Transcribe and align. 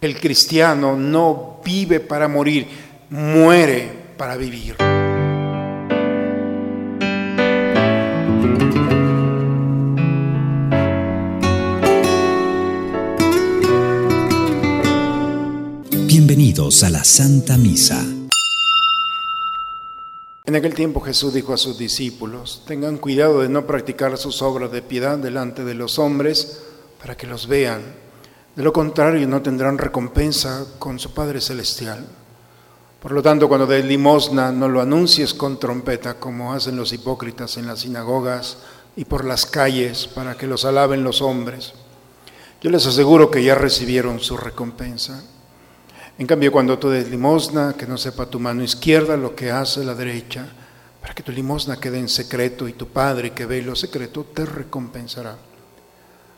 El 0.00 0.20
cristiano 0.20 0.96
no 0.96 1.60
vive 1.64 1.98
para 1.98 2.28
morir, 2.28 2.68
muere 3.10 3.90
para 4.16 4.36
vivir. 4.36 4.76
Bienvenidos 16.06 16.84
a 16.84 16.90
la 16.90 17.02
Santa 17.02 17.56
Misa. 17.56 18.00
En 20.44 20.54
aquel 20.54 20.74
tiempo 20.74 21.00
Jesús 21.00 21.34
dijo 21.34 21.52
a 21.52 21.56
sus 21.56 21.76
discípulos, 21.76 22.62
tengan 22.68 22.98
cuidado 22.98 23.40
de 23.40 23.48
no 23.48 23.66
practicar 23.66 24.16
sus 24.16 24.42
obras 24.42 24.70
de 24.70 24.80
piedad 24.80 25.18
delante 25.18 25.64
de 25.64 25.74
los 25.74 25.98
hombres 25.98 26.62
para 27.00 27.16
que 27.16 27.26
los 27.26 27.48
vean. 27.48 28.07
De 28.56 28.62
lo 28.62 28.72
contrario 28.72 29.26
no 29.28 29.42
tendrán 29.42 29.78
recompensa 29.78 30.64
con 30.78 30.98
su 30.98 31.12
Padre 31.14 31.40
Celestial. 31.40 32.04
Por 33.00 33.12
lo 33.12 33.22
tanto, 33.22 33.48
cuando 33.48 33.66
des 33.66 33.84
limosna, 33.84 34.50
no 34.50 34.68
lo 34.68 34.80
anuncies 34.80 35.32
con 35.32 35.60
trompeta 35.60 36.14
como 36.14 36.52
hacen 36.52 36.76
los 36.76 36.92
hipócritas 36.92 37.56
en 37.56 37.66
las 37.66 37.80
sinagogas 37.80 38.58
y 38.96 39.04
por 39.04 39.24
las 39.24 39.46
calles 39.46 40.08
para 40.08 40.36
que 40.36 40.48
los 40.48 40.64
alaben 40.64 41.04
los 41.04 41.22
hombres. 41.22 41.74
Yo 42.60 42.70
les 42.70 42.84
aseguro 42.86 43.30
que 43.30 43.44
ya 43.44 43.54
recibieron 43.54 44.18
su 44.18 44.36
recompensa. 44.36 45.22
En 46.18 46.26
cambio, 46.26 46.50
cuando 46.50 46.76
tú 46.80 46.90
des 46.90 47.08
limosna, 47.08 47.74
que 47.78 47.86
no 47.86 47.96
sepa 47.96 48.26
tu 48.26 48.40
mano 48.40 48.64
izquierda 48.64 49.16
lo 49.16 49.36
que 49.36 49.52
hace 49.52 49.84
la 49.84 49.94
derecha, 49.94 50.48
para 51.00 51.14
que 51.14 51.22
tu 51.22 51.30
limosna 51.30 51.78
quede 51.78 52.00
en 52.00 52.08
secreto 52.08 52.66
y 52.66 52.72
tu 52.72 52.88
Padre 52.88 53.30
que 53.30 53.46
ve 53.46 53.62
lo 53.62 53.76
secreto 53.76 54.24
te 54.24 54.44
recompensará. 54.44 55.36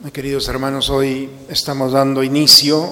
Mis 0.00 0.12
queridos 0.12 0.46
hermanos, 0.46 0.90
hoy 0.90 1.28
estamos 1.48 1.90
dando 1.90 2.22
inicio 2.22 2.88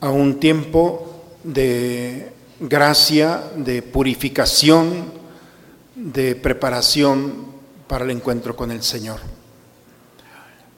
a 0.00 0.10
un 0.10 0.38
tiempo 0.38 1.24
de 1.42 2.30
gracia, 2.60 3.42
de 3.56 3.82
purificación, 3.82 5.12
de 5.96 6.36
preparación 6.36 7.46
para 7.88 8.04
el 8.04 8.12
encuentro 8.12 8.54
con 8.54 8.70
el 8.70 8.84
Señor. 8.84 9.18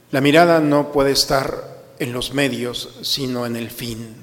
La 0.09 0.19
mirada 0.19 0.59
no 0.59 0.91
puede 0.91 1.11
estar 1.11 1.83
en 1.99 2.11
los 2.11 2.33
medios, 2.33 2.97
sino 3.03 3.45
en 3.45 3.55
el 3.55 3.69
fin 3.69 4.15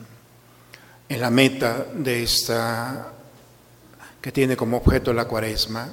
en 1.09 1.21
la 1.21 1.31
meta 1.31 1.87
de 1.95 2.25
esta 2.25 3.13
que 4.21 4.33
tiene 4.33 4.57
como 4.57 4.79
objeto 4.79 5.13
la 5.13 5.27
cuaresma, 5.27 5.89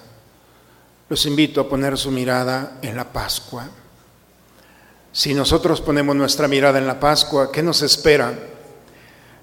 los 1.08 1.24
invito 1.28 1.62
a 1.62 1.70
poner 1.70 2.00
su 2.00 2.10
mirada 2.10 2.80
en 2.82 2.96
la 2.96 3.14
Pascua. 3.14 3.70
Si 5.18 5.34
nosotros 5.34 5.82
ponemos 5.82 6.16
nuestra 6.16 6.48
mirada 6.48 6.78
en 6.78 6.86
la 6.86 7.00
Pascua, 7.00 7.52
¿qué 7.52 7.64
nos 7.64 7.82
espera? 7.82 8.38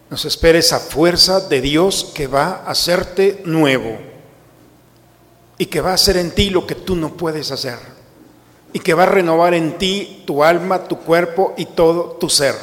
Nos 0.09 0.25
espera 0.25 0.57
esa 0.57 0.79
fuerza 0.79 1.41
de 1.41 1.61
Dios 1.61 2.13
que 2.15 2.29
va 2.29 2.63
a 2.65 2.71
hacerte 2.71 3.43
nuevo 3.45 3.99
y 5.59 5.67
que 5.67 5.81
va 5.81 5.91
a 5.91 5.95
hacer 5.95 6.17
en 6.17 6.31
ti 6.31 6.51
lo 6.51 6.65
que 6.65 6.77
tú 6.77 6.95
no 6.95 7.15
puedes 7.17 7.51
hacer 7.51 7.77
y 8.73 8.79
que 8.79 8.95
va 8.95 9.03
a 9.03 9.07
renovar 9.07 9.53
en 9.53 9.77
ti 9.77 10.23
tu 10.25 10.45
alma, 10.45 10.85
tu 10.85 11.01
cuerpo 11.01 11.55
y 11.57 11.65
todo 11.65 12.19
tu 12.21 12.31
ser 12.31 12.55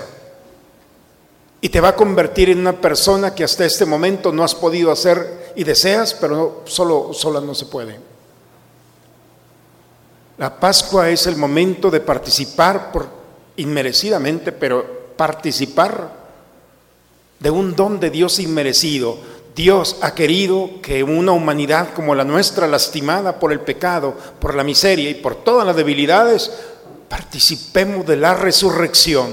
y 1.59 1.67
te 1.67 1.81
va 1.81 1.89
a 1.89 1.95
convertir 1.97 2.49
en 2.49 2.59
una 2.59 2.79
persona 2.79 3.35
que 3.35 3.43
hasta 3.43 3.65
este 3.65 3.85
momento 3.85 4.31
no 4.31 4.41
has 4.41 4.55
podido 4.55 4.89
hacer 4.89 5.51
y 5.57 5.65
deseas, 5.65 6.13
pero 6.13 6.61
solo 6.63 7.13
sola 7.13 7.41
no 7.41 7.53
se 7.55 7.65
puede. 7.65 8.10
La 10.41 10.59
Pascua 10.59 11.07
es 11.07 11.27
el 11.27 11.35
momento 11.35 11.91
de 11.91 11.99
participar 11.99 12.91
por 12.91 13.07
inmerecidamente, 13.57 14.51
pero 14.51 15.13
participar 15.15 16.11
de 17.39 17.51
un 17.51 17.75
don 17.75 17.99
de 17.99 18.09
Dios 18.09 18.39
inmerecido. 18.39 19.19
Dios 19.55 19.97
ha 20.01 20.15
querido 20.15 20.81
que 20.81 21.03
una 21.03 21.31
humanidad 21.31 21.93
como 21.93 22.15
la 22.15 22.23
nuestra, 22.23 22.65
lastimada 22.65 23.39
por 23.39 23.51
el 23.51 23.59
pecado, 23.59 24.15
por 24.39 24.55
la 24.55 24.63
miseria 24.63 25.11
y 25.11 25.13
por 25.13 25.35
todas 25.43 25.63
las 25.63 25.75
debilidades, 25.75 26.51
participemos 27.07 28.07
de 28.07 28.15
la 28.15 28.33
resurrección 28.33 29.29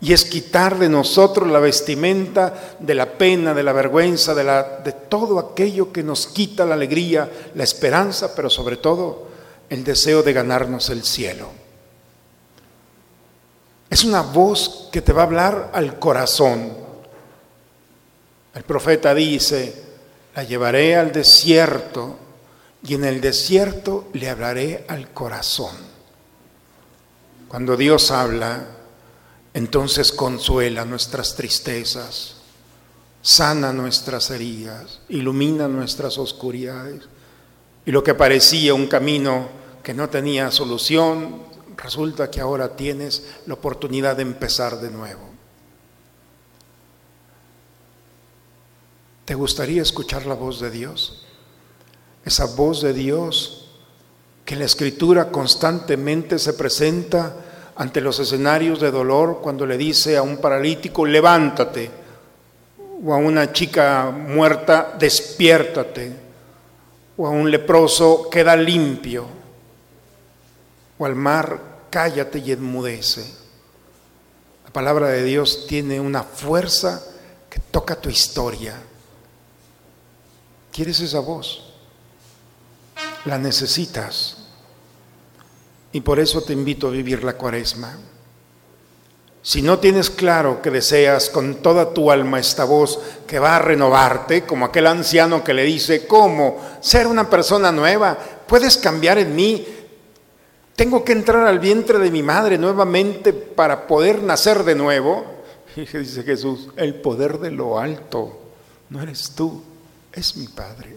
y 0.00 0.14
es 0.14 0.24
quitar 0.24 0.78
de 0.78 0.88
nosotros 0.88 1.50
la 1.50 1.58
vestimenta 1.58 2.76
de 2.78 2.94
la 2.94 3.18
pena, 3.18 3.52
de 3.52 3.62
la 3.62 3.74
vergüenza, 3.74 4.34
de, 4.34 4.44
la, 4.44 4.62
de 4.82 4.92
todo 4.92 5.38
aquello 5.38 5.92
que 5.92 6.02
nos 6.02 6.28
quita 6.28 6.64
la 6.64 6.76
alegría, 6.76 7.30
la 7.54 7.64
esperanza, 7.64 8.34
pero 8.34 8.48
sobre 8.48 8.78
todo 8.78 9.33
el 9.70 9.84
deseo 9.84 10.22
de 10.22 10.32
ganarnos 10.32 10.90
el 10.90 11.04
cielo. 11.04 11.50
Es 13.90 14.04
una 14.04 14.22
voz 14.22 14.88
que 14.90 15.02
te 15.02 15.12
va 15.12 15.22
a 15.22 15.26
hablar 15.26 15.70
al 15.72 15.98
corazón. 15.98 16.72
El 18.54 18.62
profeta 18.64 19.14
dice, 19.14 19.82
la 20.34 20.42
llevaré 20.42 20.96
al 20.96 21.12
desierto 21.12 22.18
y 22.82 22.94
en 22.94 23.04
el 23.04 23.20
desierto 23.20 24.08
le 24.12 24.28
hablaré 24.28 24.84
al 24.88 25.10
corazón. 25.12 25.76
Cuando 27.48 27.76
Dios 27.76 28.10
habla, 28.10 28.66
entonces 29.54 30.10
consuela 30.10 30.84
nuestras 30.84 31.36
tristezas, 31.36 32.34
sana 33.22 33.72
nuestras 33.72 34.30
heridas, 34.30 35.00
ilumina 35.08 35.68
nuestras 35.68 36.18
oscuridades. 36.18 37.04
Y 37.86 37.90
lo 37.90 38.02
que 38.02 38.14
parecía 38.14 38.74
un 38.74 38.86
camino 38.86 39.48
que 39.82 39.94
no 39.94 40.08
tenía 40.08 40.50
solución, 40.50 41.42
resulta 41.76 42.30
que 42.30 42.40
ahora 42.40 42.76
tienes 42.76 43.24
la 43.46 43.54
oportunidad 43.54 44.16
de 44.16 44.22
empezar 44.22 44.80
de 44.80 44.90
nuevo. 44.90 45.34
¿Te 49.24 49.34
gustaría 49.34 49.82
escuchar 49.82 50.26
la 50.26 50.34
voz 50.34 50.60
de 50.60 50.70
Dios? 50.70 51.24
Esa 52.24 52.46
voz 52.46 52.82
de 52.82 52.92
Dios 52.92 53.70
que 54.44 54.54
en 54.54 54.60
la 54.60 54.66
escritura 54.66 55.30
constantemente 55.30 56.38
se 56.38 56.52
presenta 56.52 57.34
ante 57.76 58.00
los 58.00 58.18
escenarios 58.18 58.80
de 58.80 58.90
dolor 58.90 59.40
cuando 59.42 59.66
le 59.66 59.76
dice 59.76 60.16
a 60.16 60.22
un 60.22 60.36
paralítico, 60.38 61.06
levántate, 61.06 61.90
o 63.04 63.12
a 63.12 63.16
una 63.16 63.52
chica 63.52 64.10
muerta, 64.10 64.94
despiértate, 64.98 66.23
o 67.16 67.26
a 67.26 67.30
un 67.30 67.50
leproso, 67.50 68.28
queda 68.30 68.56
limpio, 68.56 69.26
o 70.98 71.06
al 71.06 71.14
mar, 71.14 71.86
cállate 71.90 72.38
y 72.38 72.52
enmudece. 72.52 73.24
La 74.64 74.72
palabra 74.72 75.08
de 75.08 75.22
Dios 75.22 75.66
tiene 75.68 76.00
una 76.00 76.22
fuerza 76.22 77.02
que 77.48 77.60
toca 77.60 78.00
tu 78.00 78.08
historia. 78.08 78.74
¿Quieres 80.72 80.98
esa 81.00 81.20
voz? 81.20 81.72
La 83.24 83.38
necesitas. 83.38 84.38
Y 85.92 86.00
por 86.00 86.18
eso 86.18 86.42
te 86.42 86.52
invito 86.52 86.88
a 86.88 86.90
vivir 86.90 87.22
la 87.22 87.34
cuaresma. 87.34 87.96
Si 89.44 89.60
no 89.60 89.78
tienes 89.78 90.08
claro 90.08 90.62
que 90.62 90.70
deseas 90.70 91.28
con 91.28 91.56
toda 91.56 91.92
tu 91.92 92.10
alma 92.10 92.40
esta 92.40 92.64
voz 92.64 92.98
que 93.26 93.38
va 93.38 93.56
a 93.56 93.58
renovarte, 93.58 94.44
como 94.44 94.64
aquel 94.64 94.86
anciano 94.86 95.44
que 95.44 95.52
le 95.52 95.64
dice, 95.64 96.06
¿cómo? 96.06 96.62
Ser 96.80 97.06
una 97.06 97.28
persona 97.28 97.70
nueva, 97.70 98.16
puedes 98.46 98.78
cambiar 98.78 99.18
en 99.18 99.36
mí. 99.36 99.66
Tengo 100.74 101.04
que 101.04 101.12
entrar 101.12 101.46
al 101.46 101.58
vientre 101.58 101.98
de 101.98 102.10
mi 102.10 102.22
madre 102.22 102.56
nuevamente 102.56 103.34
para 103.34 103.86
poder 103.86 104.22
nacer 104.22 104.64
de 104.64 104.74
nuevo. 104.74 105.26
Y 105.76 105.84
dice 105.84 106.22
Jesús, 106.22 106.70
el 106.76 106.94
poder 106.94 107.38
de 107.38 107.50
lo 107.50 107.78
alto 107.78 108.40
no 108.88 109.02
eres 109.02 109.32
tú, 109.32 109.62
es 110.10 110.36
mi 110.36 110.46
Padre. 110.48 110.96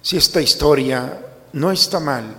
Si 0.00 0.16
esta 0.16 0.40
historia 0.40 1.20
no 1.52 1.70
está 1.70 2.00
mal, 2.00 2.34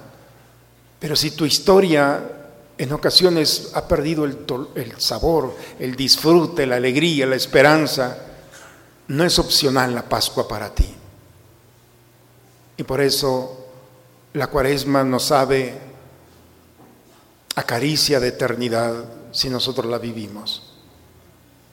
pero 1.00 1.16
si 1.16 1.32
tu 1.32 1.46
historia 1.46 2.41
en 2.82 2.92
ocasiones 2.94 3.74
ha 3.76 3.88
perdido 3.88 4.26
el, 4.26 4.40
el, 4.74 5.00
sabor, 5.00 5.56
el 5.78 5.96
disfrute, 5.96 6.66
la 6.66 6.78
alegría, 6.78 7.28
la 7.28 7.36
esperanza, 7.36 8.18
no 9.10 9.24
es 9.24 9.38
opcional 9.38 9.94
la 9.94 10.02
Pascua 10.02 10.48
para 10.48 10.74
ti. 10.74 10.92
Y 12.78 12.82
por 12.84 13.00
eso 13.00 13.68
la 14.34 14.48
cuaresma 14.48 15.04
nos 15.04 15.26
sabe 15.26 15.78
acaricia 17.54 18.20
de 18.20 18.30
eternidad 18.30 19.06
si 19.32 19.52
nosotros 19.52 19.86
la 19.86 20.00
vivimos. 20.00 20.74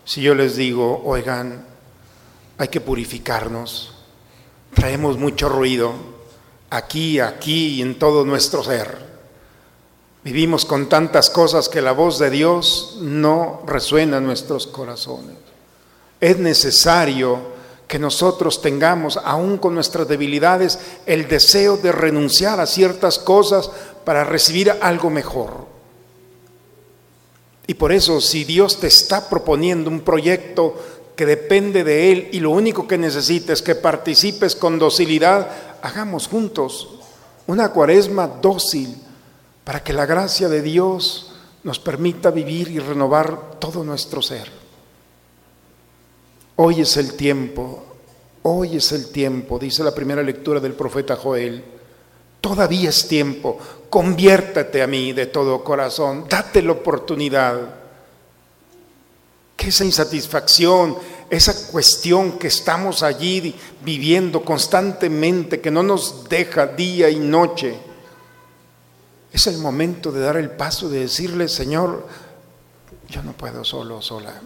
Si 0.04 0.20
yo 0.20 0.34
les 0.34 0.56
digo, 0.56 1.00
oigan, 1.06 1.64
hay 2.58 2.68
que 2.68 2.82
purificarnos, 2.82 3.94
traemos 4.74 5.16
mucho 5.16 5.48
ruido 5.48 5.94
aquí, 6.68 7.18
aquí 7.18 7.76
y 7.76 7.80
en 7.80 7.98
todo 7.98 8.26
nuestro 8.26 8.62
ser. 8.62 9.07
Vivimos 10.28 10.66
con 10.66 10.90
tantas 10.90 11.30
cosas 11.30 11.70
que 11.70 11.80
la 11.80 11.92
voz 11.92 12.18
de 12.18 12.28
Dios 12.28 12.98
no 13.00 13.62
resuena 13.66 14.18
en 14.18 14.26
nuestros 14.26 14.66
corazones. 14.66 15.38
Es 16.20 16.36
necesario 16.36 17.38
que 17.86 17.98
nosotros 17.98 18.60
tengamos, 18.60 19.18
aún 19.24 19.56
con 19.56 19.74
nuestras 19.74 20.06
debilidades, 20.06 20.78
el 21.06 21.28
deseo 21.28 21.78
de 21.78 21.92
renunciar 21.92 22.60
a 22.60 22.66
ciertas 22.66 23.18
cosas 23.18 23.70
para 24.04 24.22
recibir 24.22 24.70
algo 24.82 25.08
mejor. 25.08 25.64
Y 27.66 27.72
por 27.72 27.90
eso, 27.90 28.20
si 28.20 28.44
Dios 28.44 28.80
te 28.80 28.88
está 28.88 29.30
proponiendo 29.30 29.88
un 29.88 30.02
proyecto 30.02 30.74
que 31.16 31.24
depende 31.24 31.84
de 31.84 32.12
Él 32.12 32.28
y 32.32 32.40
lo 32.40 32.50
único 32.50 32.86
que 32.86 32.98
necesitas 32.98 33.60
es 33.60 33.62
que 33.62 33.76
participes 33.76 34.54
con 34.54 34.78
docilidad, 34.78 35.48
hagamos 35.80 36.28
juntos 36.28 36.96
una 37.46 37.70
cuaresma 37.70 38.26
dócil 38.26 39.07
para 39.68 39.84
que 39.84 39.92
la 39.92 40.06
gracia 40.06 40.48
de 40.48 40.62
Dios 40.62 41.30
nos 41.62 41.78
permita 41.78 42.30
vivir 42.30 42.70
y 42.70 42.78
renovar 42.78 43.58
todo 43.60 43.84
nuestro 43.84 44.22
ser. 44.22 44.50
Hoy 46.56 46.80
es 46.80 46.96
el 46.96 47.12
tiempo, 47.18 47.84
hoy 48.44 48.78
es 48.78 48.92
el 48.92 49.12
tiempo, 49.12 49.58
dice 49.58 49.84
la 49.84 49.94
primera 49.94 50.22
lectura 50.22 50.58
del 50.58 50.72
profeta 50.72 51.16
Joel. 51.16 51.62
Todavía 52.40 52.88
es 52.88 53.08
tiempo, 53.08 53.58
conviértate 53.90 54.80
a 54.80 54.86
mí 54.86 55.12
de 55.12 55.26
todo 55.26 55.62
corazón, 55.62 56.24
date 56.30 56.62
la 56.62 56.72
oportunidad. 56.72 57.60
Que 59.54 59.68
esa 59.68 59.84
insatisfacción, 59.84 60.96
esa 61.28 61.70
cuestión 61.70 62.38
que 62.38 62.46
estamos 62.46 63.02
allí 63.02 63.54
viviendo 63.84 64.42
constantemente, 64.42 65.60
que 65.60 65.70
no 65.70 65.82
nos 65.82 66.26
deja 66.26 66.68
día 66.68 67.10
y 67.10 67.18
noche, 67.18 67.86
es 69.32 69.46
el 69.46 69.58
momento 69.58 70.10
de 70.12 70.20
dar 70.20 70.36
el 70.36 70.50
paso 70.50 70.88
de 70.88 71.00
decirle, 71.00 71.48
Señor, 71.48 72.06
yo 73.08 73.22
no 73.22 73.32
puedo 73.32 73.64
solo, 73.64 74.00
sola. 74.00 74.40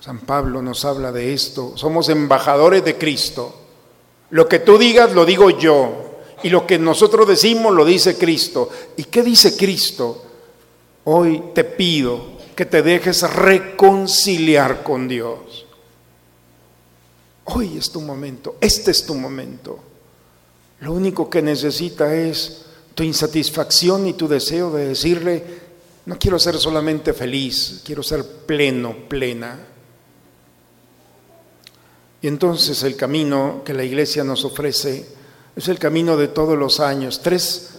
San 0.00 0.20
Pablo 0.20 0.62
nos 0.62 0.84
habla 0.84 1.12
de 1.12 1.34
esto, 1.34 1.76
somos 1.76 2.08
embajadores 2.08 2.84
de 2.84 2.96
Cristo. 2.96 3.54
Lo 4.30 4.48
que 4.48 4.60
tú 4.60 4.78
digas 4.78 5.12
lo 5.12 5.24
digo 5.24 5.50
yo. 5.50 6.06
Y 6.42 6.48
lo 6.48 6.66
que 6.66 6.78
nosotros 6.78 7.28
decimos 7.28 7.74
lo 7.74 7.84
dice 7.84 8.16
Cristo. 8.16 8.70
¿Y 8.96 9.04
qué 9.04 9.22
dice 9.22 9.56
Cristo? 9.56 10.24
Hoy 11.04 11.50
te 11.54 11.64
pido 11.64 12.38
que 12.56 12.64
te 12.64 12.82
dejes 12.82 13.22
reconciliar 13.30 14.82
con 14.82 15.06
Dios. 15.06 15.66
Hoy 17.44 17.76
es 17.76 17.90
tu 17.90 18.00
momento, 18.00 18.56
este 18.60 18.90
es 18.90 19.04
tu 19.04 19.14
momento. 19.14 19.78
Lo 20.80 20.92
único 20.92 21.28
que 21.28 21.42
necesita 21.42 22.14
es 22.14 22.66
tu 22.94 23.02
insatisfacción 23.02 24.06
y 24.06 24.14
tu 24.14 24.28
deseo 24.28 24.70
de 24.70 24.88
decirle, 24.88 25.44
no 26.06 26.18
quiero 26.18 26.38
ser 26.38 26.58
solamente 26.58 27.12
feliz, 27.12 27.82
quiero 27.84 28.02
ser 28.02 28.24
pleno, 28.46 28.94
plena. 29.08 29.58
Y 32.22 32.28
entonces 32.28 32.82
el 32.82 32.96
camino 32.96 33.62
que 33.64 33.74
la 33.74 33.84
iglesia 33.84 34.24
nos 34.24 34.44
ofrece 34.44 35.06
es 35.56 35.68
el 35.68 35.78
camino 35.78 36.16
de 36.16 36.28
todos 36.28 36.58
los 36.58 36.80
años. 36.80 37.20
Tres 37.22 37.70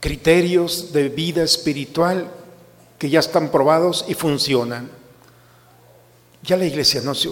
criterios 0.00 0.92
de 0.92 1.08
vida 1.08 1.42
espiritual 1.42 2.30
que 2.98 3.10
ya 3.10 3.20
están 3.20 3.50
probados 3.50 4.04
y 4.08 4.14
funcionan. 4.14 4.90
Ya 6.42 6.56
la 6.56 6.66
iglesia 6.66 7.00
no 7.02 7.14
se, 7.14 7.30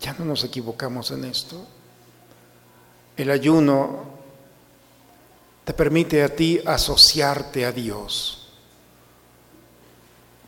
ya 0.00 0.14
no 0.18 0.24
nos 0.24 0.44
equivocamos 0.44 1.10
en 1.10 1.24
esto. 1.24 1.66
El 3.16 3.30
ayuno 3.30 4.17
te 5.68 5.74
permite 5.74 6.22
a 6.22 6.34
ti 6.34 6.58
asociarte 6.64 7.66
a 7.66 7.72
Dios, 7.72 8.48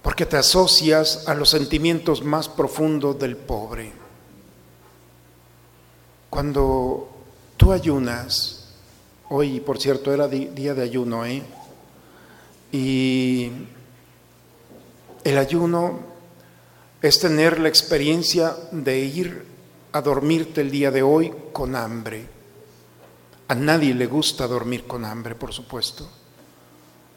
porque 0.01 0.25
te 0.25 0.39
asocias 0.39 1.29
a 1.29 1.35
los 1.35 1.51
sentimientos 1.51 2.25
más 2.25 2.49
profundos 2.49 3.19
del 3.19 3.37
pobre. 3.37 3.93
Cuando 6.31 7.07
tú 7.59 7.71
ayunas, 7.71 8.71
hoy 9.29 9.61
por 9.61 9.79
cierto 9.79 10.11
era 10.11 10.27
día 10.27 10.73
de 10.73 10.83
ayuno, 10.83 11.27
¿eh? 11.27 11.43
Y 12.73 13.51
el 15.23 15.37
ayuno 15.37 16.01
es 17.03 17.21
tener 17.21 17.61
la 17.61 17.69
experiencia 17.69 18.57
de 18.73 19.01
ir 19.01 19.45
a 19.93 20.01
dormirte 20.01 20.63
el 20.63 20.71
día 20.71 20.91
de 20.91 21.03
hoy 21.03 21.31
con 21.53 21.77
hambre. 21.77 22.40
A 23.51 23.55
nadie 23.55 23.95
le 23.95 24.07
gusta 24.07 24.47
dormir 24.47 24.87
con 24.87 25.05
hambre, 25.05 25.35
por 25.35 25.53
supuesto. 25.53 26.09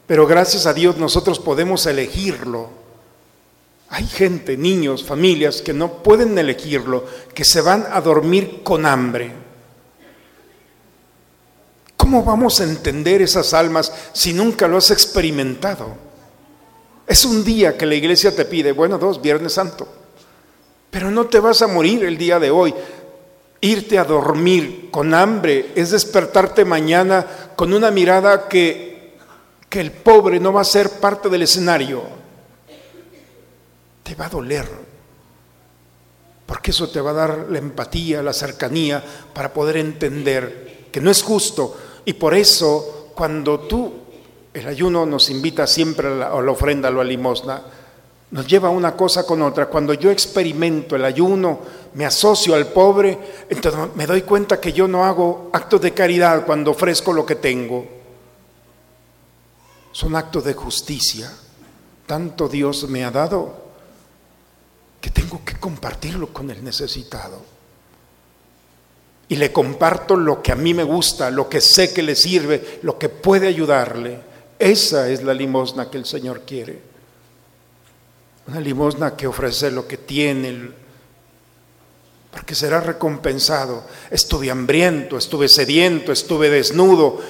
Pero 0.06 0.26
gracias 0.26 0.66
a 0.66 0.74
Dios 0.74 0.96
nosotros 0.98 1.38
podemos 1.38 1.86
elegirlo 1.86 2.84
hay 3.94 4.06
gente, 4.06 4.56
niños, 4.56 5.04
familias 5.04 5.62
que 5.62 5.72
no 5.72 6.02
pueden 6.02 6.36
elegirlo, 6.36 7.04
que 7.32 7.44
se 7.44 7.60
van 7.60 7.86
a 7.92 8.00
dormir 8.00 8.62
con 8.64 8.86
hambre. 8.86 9.30
¿Cómo 11.96 12.24
vamos 12.24 12.60
a 12.60 12.64
entender 12.64 13.22
esas 13.22 13.54
almas 13.54 13.92
si 14.12 14.32
nunca 14.32 14.66
lo 14.66 14.78
has 14.78 14.90
experimentado? 14.90 15.94
Es 17.06 17.24
un 17.24 17.44
día 17.44 17.78
que 17.78 17.86
la 17.86 17.94
iglesia 17.94 18.34
te 18.34 18.44
pide, 18.46 18.72
bueno, 18.72 18.98
dos, 18.98 19.22
Viernes 19.22 19.52
Santo, 19.52 19.86
pero 20.90 21.10
no 21.12 21.26
te 21.26 21.38
vas 21.38 21.62
a 21.62 21.68
morir 21.68 22.04
el 22.04 22.18
día 22.18 22.40
de 22.40 22.50
hoy. 22.50 22.74
Irte 23.64 23.98
a 23.98 24.04
dormir 24.04 24.88
con 24.90 25.14
hambre 25.14 25.72
es 25.74 25.90
despertarte 25.90 26.64
mañana 26.64 27.26
con 27.56 27.72
una 27.72 27.90
mirada 27.90 28.46
que, 28.46 29.16
que 29.68 29.80
el 29.80 29.90
pobre 29.90 30.38
no 30.38 30.52
va 30.52 30.60
a 30.60 30.64
ser 30.64 31.00
parte 31.00 31.28
del 31.30 31.42
escenario 31.42 32.24
te 34.04 34.14
va 34.14 34.26
a 34.26 34.28
doler, 34.28 34.68
porque 36.46 36.70
eso 36.70 36.88
te 36.90 37.00
va 37.00 37.10
a 37.10 37.14
dar 37.14 37.46
la 37.50 37.58
empatía, 37.58 38.22
la 38.22 38.34
cercanía 38.34 39.02
para 39.32 39.52
poder 39.52 39.78
entender 39.78 40.88
que 40.92 41.00
no 41.00 41.10
es 41.10 41.22
justo. 41.22 41.76
Y 42.04 42.12
por 42.12 42.34
eso, 42.34 43.10
cuando 43.14 43.60
tú, 43.60 43.92
el 44.52 44.68
ayuno 44.68 45.06
nos 45.06 45.30
invita 45.30 45.66
siempre 45.66 46.08
a 46.08 46.10
la, 46.10 46.40
la 46.40 46.52
ofrenda, 46.52 46.88
a 46.88 46.92
la 46.92 47.02
limosna, 47.02 47.62
nos 48.34 48.48
lleva 48.48 48.68
una 48.68 48.96
cosa 48.96 49.24
con 49.24 49.42
otra. 49.42 49.66
Cuando 49.66 49.94
yo 49.94 50.10
experimento 50.10 50.96
el 50.96 51.04
ayuno, 51.04 51.60
me 51.94 52.04
asocio 52.04 52.56
al 52.56 52.66
pobre, 52.66 53.16
entonces 53.48 53.80
me 53.94 54.06
doy 54.06 54.22
cuenta 54.22 54.60
que 54.60 54.72
yo 54.72 54.88
no 54.88 55.04
hago 55.04 55.50
actos 55.52 55.80
de 55.80 55.94
caridad 55.94 56.44
cuando 56.44 56.72
ofrezco 56.72 57.12
lo 57.12 57.24
que 57.24 57.36
tengo. 57.36 57.86
Son 59.92 60.16
actos 60.16 60.42
de 60.42 60.52
justicia. 60.52 61.32
Tanto 62.06 62.48
Dios 62.48 62.88
me 62.88 63.04
ha 63.04 63.12
dado 63.12 63.54
que 65.00 65.10
tengo 65.10 65.44
que 65.44 65.54
compartirlo 65.54 66.32
con 66.32 66.50
el 66.50 66.64
necesitado. 66.64 67.40
Y 69.28 69.36
le 69.36 69.52
comparto 69.52 70.16
lo 70.16 70.42
que 70.42 70.50
a 70.50 70.56
mí 70.56 70.74
me 70.74 70.82
gusta, 70.82 71.30
lo 71.30 71.48
que 71.48 71.60
sé 71.60 71.94
que 71.94 72.02
le 72.02 72.16
sirve, 72.16 72.80
lo 72.82 72.98
que 72.98 73.08
puede 73.08 73.46
ayudarle. 73.46 74.18
Esa 74.58 75.08
es 75.08 75.22
la 75.22 75.34
limosna 75.34 75.88
que 75.88 75.98
el 75.98 76.04
Señor 76.04 76.40
quiere. 76.40 76.93
Una 78.46 78.60
limosna 78.60 79.16
que 79.16 79.26
ofrece 79.26 79.70
lo 79.70 79.88
que 79.88 79.96
tiene, 79.96 80.70
porque 82.30 82.54
será 82.54 82.80
recompensado. 82.80 83.84
Estuve 84.10 84.50
hambriento, 84.50 85.16
estuve 85.16 85.48
sediento, 85.48 86.12
estuve 86.12 86.50
desnudo. 86.50 87.20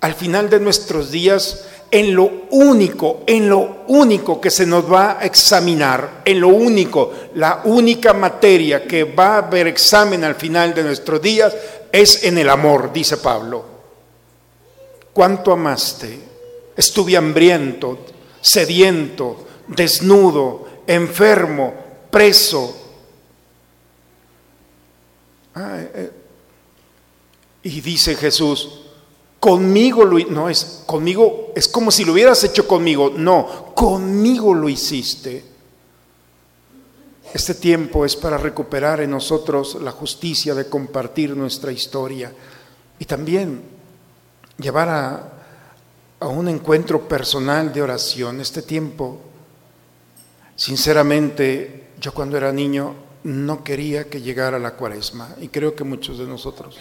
Al 0.00 0.14
final 0.14 0.50
de 0.50 0.60
nuestros 0.60 1.10
días 1.10 1.64
en 1.90 2.14
lo 2.14 2.46
único, 2.50 3.22
en 3.26 3.48
lo 3.48 3.84
único 3.86 4.40
que 4.40 4.50
se 4.50 4.66
nos 4.66 4.90
va 4.92 5.18
a 5.20 5.24
examinar, 5.24 6.22
en 6.24 6.40
lo 6.40 6.48
único, 6.48 7.12
la 7.34 7.62
única 7.64 8.12
materia 8.12 8.84
que 8.84 9.04
va 9.04 9.34
a 9.34 9.38
haber 9.38 9.68
examen 9.68 10.24
al 10.24 10.34
final 10.34 10.74
de 10.74 10.82
nuestros 10.82 11.22
días 11.22 11.54
es 11.92 12.24
en 12.24 12.38
el 12.38 12.50
amor, 12.50 12.92
dice 12.92 13.16
Pablo. 13.18 13.64
¿Cuánto 15.12 15.52
amaste? 15.52 16.18
Estuve 16.76 17.16
hambriento, 17.16 17.98
sediento, 18.40 19.46
desnudo, 19.68 20.66
enfermo, 20.86 21.74
preso. 22.10 22.76
Ah, 25.54 25.78
eh, 25.78 25.90
eh. 25.94 26.12
y 27.62 27.80
dice 27.80 28.16
Jesús, 28.16 28.80
conmigo 29.38 30.04
lo 30.04 30.18
no 30.30 30.48
es 30.48 30.82
conmigo 30.86 31.52
es 31.54 31.68
como 31.68 31.90
si 31.90 32.04
lo 32.04 32.12
hubieras 32.12 32.42
hecho 32.44 32.66
conmigo, 32.66 33.12
no, 33.14 33.72
conmigo 33.74 34.54
lo 34.54 34.68
hiciste. 34.68 35.44
Este 37.32 37.54
tiempo 37.54 38.04
es 38.04 38.14
para 38.14 38.38
recuperar 38.38 39.00
en 39.00 39.10
nosotros 39.10 39.76
la 39.80 39.90
justicia 39.90 40.54
de 40.54 40.68
compartir 40.68 41.36
nuestra 41.36 41.72
historia 41.72 42.32
y 42.98 43.04
también 43.06 43.62
llevar 44.56 44.88
a, 44.88 45.32
a 46.20 46.28
un 46.28 46.48
encuentro 46.48 47.08
personal 47.08 47.72
de 47.72 47.82
oración. 47.82 48.40
Este 48.40 48.62
tiempo, 48.62 49.18
sinceramente, 50.56 51.88
yo 52.00 52.12
cuando 52.12 52.36
era 52.36 52.52
niño 52.52 52.94
no 53.24 53.64
quería 53.64 54.08
que 54.10 54.20
llegara 54.20 54.58
la 54.58 54.74
cuaresma 54.74 55.34
y 55.40 55.48
creo 55.48 55.74
que 55.74 55.84
muchos 55.84 56.18
de 56.18 56.26
nosotros. 56.26 56.78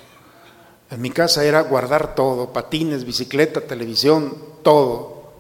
En 0.92 1.02
mi 1.02 1.10
casa 1.10 1.44
era 1.44 1.62
guardar 1.62 2.16
todo, 2.16 2.52
patines, 2.52 3.06
bicicleta, 3.06 3.62
televisión, 3.62 4.36
todo. 4.62 5.34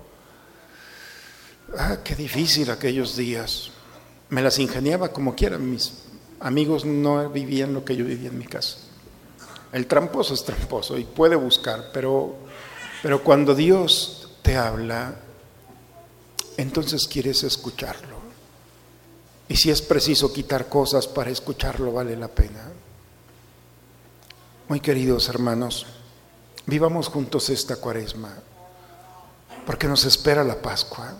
Ah, 1.77 1.97
qué 2.03 2.15
difícil 2.15 2.71
aquellos 2.71 3.15
días. 3.15 3.71
Me 4.29 4.41
las 4.41 4.57
ingeniaba 4.59 5.09
como 5.09 5.35
quiera. 5.35 5.57
Mis 5.57 6.05
amigos 6.39 6.85
no 6.85 7.29
vivían 7.29 7.73
lo 7.73 7.85
que 7.85 7.95
yo 7.95 8.05
vivía 8.05 8.29
en 8.29 8.37
mi 8.37 8.45
casa. 8.45 8.77
El 9.71 9.87
tramposo 9.87 10.33
es 10.33 10.43
tramposo 10.43 10.97
y 10.97 11.03
puede 11.03 11.35
buscar, 11.35 11.89
pero, 11.91 12.35
pero 13.01 13.23
cuando 13.23 13.55
Dios 13.55 14.29
te 14.41 14.55
habla, 14.55 15.15
entonces 16.57 17.07
quieres 17.07 17.43
escucharlo. 17.43 18.12
Y 19.47 19.55
si 19.55 19.69
es 19.69 19.81
preciso 19.81 20.31
quitar 20.31 20.69
cosas 20.69 21.07
para 21.07 21.29
escucharlo, 21.29 21.91
vale 21.91 22.15
la 22.15 22.27
pena. 22.27 22.71
Muy 24.69 24.79
queridos 24.79 25.27
hermanos, 25.29 25.85
vivamos 26.65 27.09
juntos 27.09 27.49
esta 27.49 27.75
cuaresma, 27.75 28.33
porque 29.65 29.87
nos 29.87 30.05
espera 30.05 30.43
la 30.43 30.61
Pascua. 30.61 31.17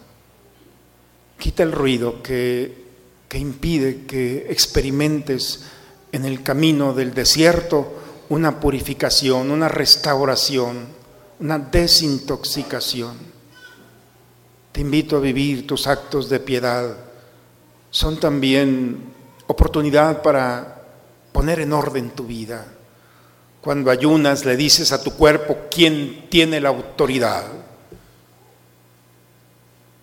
Quita 1.38 1.64
el 1.64 1.74
ruido 1.74 2.24
que, 2.24 2.86
que 3.28 3.38
impide 3.38 4.06
que 4.06 4.48
experimentes 4.50 5.66
en 6.12 6.26
el 6.26 6.42
camino 6.42 6.94
del 6.94 7.14
desierto 7.14 8.00
una 8.30 8.60
purificación, 8.60 9.52
una 9.52 9.68
restauración, 9.68 10.88
una 11.40 11.60
desintoxicación. 11.60 13.18
Te 14.72 14.82
invito 14.82 15.18
a 15.18 15.20
vivir 15.20 15.68
tus 15.68 15.88
actos 15.88 16.30
de 16.30 16.40
piedad. 16.40 16.96
Son 17.94 18.20
también 18.20 19.04
oportunidad 19.46 20.24
para 20.24 20.82
poner 21.32 21.60
en 21.60 21.74
orden 21.74 22.10
tu 22.10 22.26
vida. 22.26 22.66
Cuando 23.62 23.92
ayunas 23.92 24.46
le 24.46 24.58
dices 24.58 24.92
a 24.92 25.04
tu 25.04 25.12
cuerpo 25.12 25.68
quién 25.70 26.26
tiene 26.28 26.60
la 26.60 26.70
autoridad. 26.70 27.44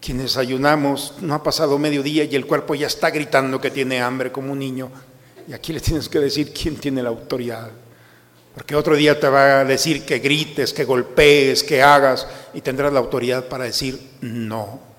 Quienes 0.01 0.37
ayunamos, 0.37 1.15
no 1.21 1.35
ha 1.35 1.43
pasado 1.43 1.81
medio 1.81 2.05
día 2.05 2.23
y 2.23 2.37
el 2.37 2.47
cuerpo 2.47 2.77
ya 2.77 2.87
está 2.87 3.11
gritando 3.11 3.61
que 3.61 3.73
tiene 3.73 4.01
hambre 4.01 4.31
como 4.31 4.53
un 4.53 4.61
niño. 4.61 4.89
Y 5.49 5.53
aquí 5.53 5.73
le 5.73 5.81
tienes 5.81 6.09
que 6.09 6.21
decir 6.21 6.53
quién 6.53 6.77
tiene 6.77 7.03
la 7.03 7.09
autoridad. 7.09 7.73
Porque 8.55 8.77
otro 8.77 8.95
día 8.95 9.19
te 9.19 9.29
va 9.29 9.63
a 9.63 9.65
decir 9.65 10.07
que 10.07 10.21
grites, 10.21 10.73
que 10.73 10.85
golpees, 10.85 11.65
que 11.65 11.83
hagas 11.83 12.25
y 12.55 12.61
tendrás 12.61 12.93
la 12.93 13.01
autoridad 13.01 13.49
para 13.49 13.65
decir 13.65 14.01
no. 14.21 14.90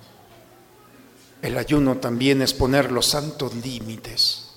El 1.41 1.57
ayuno 1.57 1.98
también 1.98 2.41
es 2.41 2.53
poner 2.53 2.91
los 2.91 3.07
santos 3.07 3.53
límites. 3.55 4.48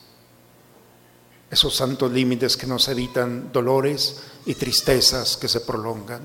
Esos 1.51 1.75
santos 1.75 2.13
límites 2.13 2.57
que 2.57 2.67
nos 2.67 2.89
evitan 2.89 3.51
dolores 3.53 4.23
y 4.45 4.55
tristezas 4.55 5.37
que 5.37 5.49
se 5.49 5.61
prolongan. 5.61 6.21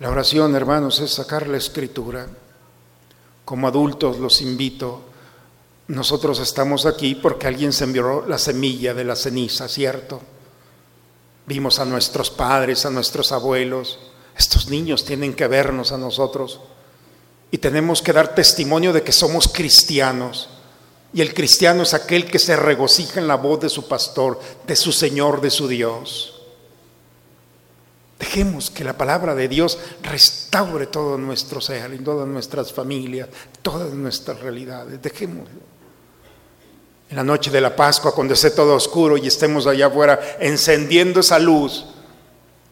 La 0.00 0.10
oración, 0.10 0.56
hermanos, 0.56 0.98
es 1.00 1.12
sacar 1.12 1.46
la 1.46 1.58
escritura. 1.58 2.26
Como 3.44 3.68
adultos 3.68 4.18
los 4.18 4.40
invito. 4.40 5.02
Nosotros 5.88 6.40
estamos 6.40 6.86
aquí 6.86 7.14
porque 7.14 7.46
alguien 7.46 7.72
sembró 7.72 8.26
la 8.26 8.38
semilla 8.38 8.94
de 8.94 9.04
la 9.04 9.16
ceniza, 9.16 9.68
¿cierto? 9.68 10.20
Vimos 11.46 11.78
a 11.78 11.84
nuestros 11.84 12.30
padres, 12.30 12.84
a 12.86 12.90
nuestros 12.90 13.30
abuelos. 13.32 13.98
Estos 14.36 14.68
niños 14.68 15.04
tienen 15.04 15.34
que 15.34 15.46
vernos 15.46 15.92
a 15.92 15.98
nosotros 15.98 16.60
y 17.50 17.58
tenemos 17.58 18.02
que 18.02 18.12
dar 18.12 18.34
testimonio 18.34 18.92
de 18.92 19.02
que 19.02 19.12
somos 19.12 19.48
cristianos. 19.48 20.48
Y 21.12 21.20
el 21.20 21.34
cristiano 21.34 21.82
es 21.82 21.94
aquel 21.94 22.26
que 22.26 22.38
se 22.38 22.54
regocija 22.56 23.18
en 23.18 23.26
la 23.26 23.34
voz 23.34 23.60
de 23.60 23.68
su 23.68 23.88
pastor, 23.88 24.40
de 24.66 24.76
su 24.76 24.92
Señor, 24.92 25.40
de 25.40 25.50
su 25.50 25.66
Dios. 25.66 26.42
Dejemos 28.18 28.70
que 28.70 28.84
la 28.84 28.96
palabra 28.96 29.34
de 29.34 29.48
Dios 29.48 29.78
restaure 30.02 30.86
todo 30.86 31.18
nuestro 31.18 31.60
ser, 31.60 32.02
todas 32.04 32.28
nuestras 32.28 32.72
familias, 32.72 33.28
todas 33.62 33.92
nuestras 33.92 34.38
realidades. 34.40 35.02
Dejémoslo 35.02 35.70
en 37.10 37.16
la 37.16 37.24
noche 37.24 37.50
de 37.50 37.60
la 37.60 37.74
Pascua, 37.74 38.14
cuando 38.14 38.34
esté 38.34 38.52
todo 38.52 38.76
oscuro 38.76 39.16
y 39.16 39.26
estemos 39.26 39.66
allá 39.66 39.86
afuera 39.86 40.36
encendiendo 40.38 41.18
esa 41.18 41.40
luz. 41.40 41.84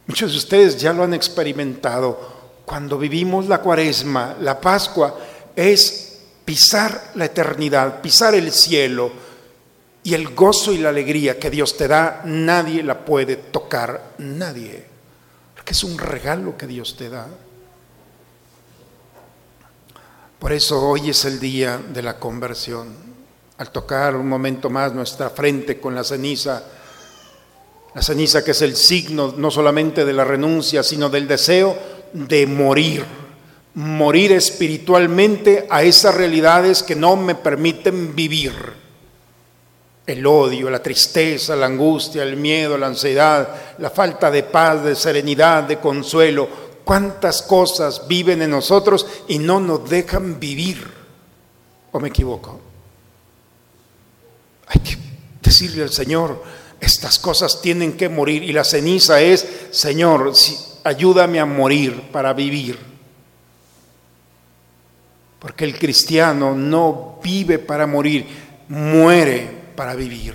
Muchos 0.07 0.31
de 0.31 0.39
ustedes 0.39 0.81
ya 0.81 0.93
lo 0.93 1.03
han 1.03 1.13
experimentado. 1.13 2.38
Cuando 2.69 2.99
vivimos 2.99 3.49
la 3.49 3.63
cuaresma, 3.63 4.37
la 4.43 4.61
Pascua 4.61 5.19
es 5.57 6.19
pisar 6.45 7.13
la 7.15 7.25
eternidad, 7.25 8.03
pisar 8.03 8.35
el 8.35 8.53
cielo 8.53 9.11
y 10.03 10.13
el 10.13 10.35
gozo 10.35 10.75
y 10.75 10.77
la 10.77 10.91
alegría 10.91 11.39
que 11.39 11.49
Dios 11.49 11.79
te 11.79 11.89
da, 11.89 12.21
nadie 12.27 12.83
la 12.83 13.07
puede 13.07 13.37
tocar, 13.37 14.13
nadie. 14.19 14.85
Porque 15.55 15.73
es 15.73 15.83
un 15.83 15.97
regalo 15.97 16.59
que 16.59 16.67
Dios 16.67 16.95
te 16.95 17.09
da. 17.09 17.27
Por 20.39 20.53
eso 20.53 20.87
hoy 20.87 21.09
es 21.09 21.25
el 21.25 21.41
día 21.41 21.79
de 21.79 22.03
la 22.03 22.19
conversión 22.19 22.89
al 23.57 23.71
tocar 23.71 24.15
un 24.15 24.29
momento 24.29 24.69
más 24.69 24.93
nuestra 24.93 25.31
frente 25.31 25.81
con 25.81 25.95
la 25.95 26.05
ceniza, 26.05 26.63
la 27.95 28.03
ceniza 28.03 28.45
que 28.45 28.51
es 28.51 28.61
el 28.61 28.77
signo 28.77 29.33
no 29.39 29.51
solamente 29.51 30.05
de 30.05 30.13
la 30.13 30.25
renuncia, 30.25 30.83
sino 30.83 31.09
del 31.09 31.27
deseo 31.27 31.97
de 32.13 32.47
morir, 32.47 33.05
morir 33.75 34.33
espiritualmente 34.33 35.67
a 35.71 35.83
esas 35.83 36.15
realidades 36.15 36.83
que 36.83 36.97
no 36.97 37.17
me 37.17 37.35
permiten 37.35 38.15
vivir. 38.15 38.53
El 40.07 40.27
odio, 40.27 40.71
la 40.71 40.83
tristeza, 40.83 41.55
la 41.55 41.67
angustia, 41.67 42.23
el 42.23 42.37
miedo, 42.37 42.79
la 42.79 42.87
ansiedad, 42.87 43.49
la 43.79 43.91
falta 43.91 44.31
de 44.31 44.43
paz, 44.43 44.83
de 44.83 44.95
serenidad, 44.95 45.65
de 45.65 45.79
consuelo, 45.79 46.49
cuántas 46.83 47.43
cosas 47.43 48.09
viven 48.09 48.41
en 48.41 48.51
nosotros 48.51 49.07
y 49.29 49.39
no 49.39 49.61
nos 49.61 49.89
dejan 49.91 50.41
vivir. 50.41 50.91
¿O 51.93 52.01
me 52.01 52.09
equivoco? 52.09 52.59
Hay 54.69 54.81
que 54.81 54.97
decirle 55.43 55.83
al 55.83 55.91
Señor, 55.91 56.43
estas 56.81 57.19
cosas 57.19 57.61
tienen 57.61 57.97
que 57.97 58.09
morir 58.09 58.43
y 58.43 58.53
la 58.53 58.65
ceniza 58.65 59.21
es, 59.21 59.47
Señor, 59.71 60.33
ayúdame 60.85 61.41
a 61.41 61.45
morir 61.45 62.11
para 62.13 62.33
vivir. 62.33 62.79
Porque 65.39 65.65
el 65.65 65.79
cristiano 65.79 66.55
no 66.55 67.19
vive 67.23 67.59
para 67.59 67.87
morir, 67.87 68.27
muere 68.69 69.51
para 69.77 69.95
vivir. 69.95 70.35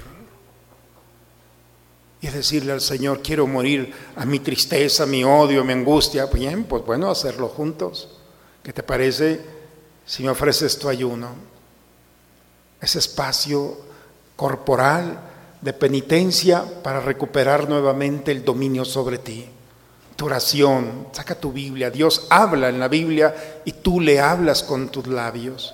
Y 2.22 2.28
es 2.28 2.34
decirle 2.34 2.72
al 2.72 2.82
Señor, 2.82 3.22
quiero 3.22 3.48
morir 3.48 3.94
a 4.16 4.26
mi 4.26 4.40
tristeza, 4.40 5.06
mi 5.06 5.26
odio, 5.26 5.64
mi 5.66 5.74
angustia. 5.74 6.26
Bien, 6.28 6.64
pues 6.64 6.86
bueno, 6.86 7.12
hacerlo 7.12 7.50
juntos. 7.50 8.18
¿Qué 8.64 8.72
te 8.72 8.82
parece 8.82 9.42
si 10.06 10.24
me 10.24 10.30
ofreces 10.30 10.80
tu 10.80 10.88
ayuno? 10.88 11.36
Ese 12.80 13.00
espacio 13.00 13.78
corporal 14.38 15.33
de 15.64 15.72
penitencia 15.72 16.66
para 16.84 17.00
recuperar 17.00 17.70
nuevamente 17.70 18.32
el 18.32 18.44
dominio 18.44 18.84
sobre 18.84 19.18
ti. 19.18 19.48
Tu 20.18 20.26
oración, 20.26 21.08
saca 21.14 21.36
tu 21.36 21.54
Biblia, 21.54 21.90
Dios 21.90 22.28
habla 22.30 22.68
en 22.68 22.80
la 22.80 22.90
Biblia 22.90 23.62
y 23.64 23.72
tú 23.72 24.02
le 24.02 24.20
hablas 24.20 24.62
con 24.62 24.90
tus 24.90 25.08
labios. 25.08 25.74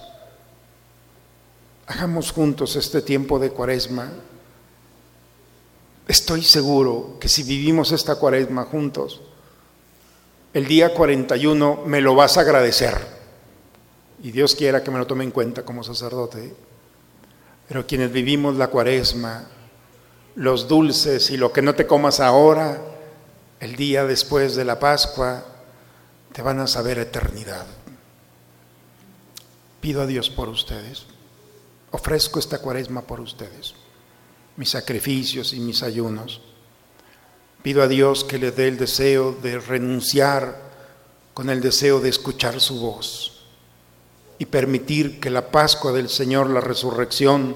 Hagamos 1.88 2.31
juntos 2.31 2.75
este 2.75 3.01
tiempo 3.01 3.39
de 3.39 3.50
cuaresma. 3.50 4.12
Estoy 6.08 6.43
seguro 6.43 7.17
que 7.19 7.27
si 7.27 7.41
vivimos 7.41 7.91
esta 7.91 8.15
cuaresma 8.15 8.65
juntos, 8.65 9.22
el 10.53 10.67
día 10.67 10.93
41 10.93 11.81
me 11.88 12.00
lo 12.00 12.13
vas 12.13 12.38
a 12.38 12.41
agradecer. 12.41 12.96
Y 14.22 14.29
Dios 14.29 14.53
quiera 14.53 14.84
que 14.84 14.91
me 14.91 15.00
lo 15.00 15.08
tome 15.08 15.24
en 15.24 15.31
cuenta 15.31 15.63
como 15.63 15.84
sacerdote. 15.84 16.53
Pero 17.67 17.88
quienes 17.88 18.12
vivimos 18.12 18.55
la 18.55 18.67
cuaresma, 18.67 19.48
los 20.36 20.67
dulces 20.67 21.29
y 21.31 21.38
lo 21.38 21.51
que 21.51 21.62
no 21.62 21.75
te 21.75 21.88
comas 21.88 22.19
ahora, 22.19 22.81
el 23.59 23.75
día 23.75 24.05
después 24.05 24.55
de 24.55 24.65
la 24.65 24.79
Pascua, 24.79 25.43
te 26.33 26.41
van 26.41 26.59
a 26.59 26.67
saber 26.67 27.00
eternidad. 27.00 27.65
Pido 29.81 30.01
a 30.01 30.05
Dios 30.05 30.29
por 30.29 30.50
ustedes. 30.50 31.05
Ofrezco 31.91 32.39
esta 32.39 32.59
cuaresma 32.59 33.01
por 33.01 33.19
ustedes, 33.19 33.74
mis 34.57 34.69
sacrificios 34.69 35.53
y 35.53 35.59
mis 35.59 35.81
ayunos. 35.81 36.41
Pido 37.63 37.81
a 37.81 37.88
Dios 37.88 38.24
que 38.24 38.38
les 38.38 38.55
dé 38.55 38.67
el 38.67 38.77
deseo 38.77 39.36
de 39.41 39.59
renunciar 39.59 40.69
con 41.33 41.50
el 41.50 41.62
deseo 41.62 42.00
de 42.00 42.09
escuchar 42.09 42.59
su 42.62 42.79
voz 42.79 43.45
y 44.38 44.45
permitir 44.45 45.19
que 45.19 45.29
la 45.29 45.51
Pascua 45.51 45.91
del 45.91 46.09
Señor, 46.09 46.50
la 46.50 46.62
resurrección, 46.62 47.55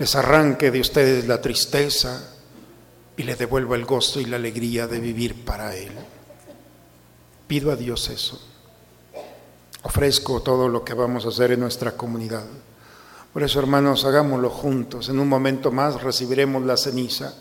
les 0.00 0.14
arranque 0.14 0.70
de 0.70 0.80
ustedes 0.80 1.28
la 1.28 1.42
tristeza 1.42 2.32
y 3.18 3.22
les 3.22 3.38
devuelva 3.38 3.76
el 3.76 3.84
gozo 3.84 4.18
y 4.18 4.24
la 4.24 4.36
alegría 4.36 4.86
de 4.86 4.98
vivir 4.98 5.44
para 5.44 5.76
Él. 5.76 5.92
Pido 7.46 7.70
a 7.70 7.76
Dios 7.76 8.08
eso. 8.08 8.40
Ofrezco 9.82 10.40
todo 10.40 10.68
lo 10.68 10.82
que 10.86 10.94
vamos 10.94 11.26
a 11.26 11.28
hacer 11.28 11.52
en 11.52 11.60
nuestra 11.60 11.98
comunidad. 11.98 12.46
Por 13.34 13.42
eso, 13.42 13.58
hermanos, 13.58 14.06
hagámoslo 14.06 14.48
juntos. 14.48 15.10
En 15.10 15.18
un 15.18 15.28
momento 15.28 15.70
más 15.70 16.02
recibiremos 16.02 16.64
la 16.64 16.78
ceniza. 16.78 17.34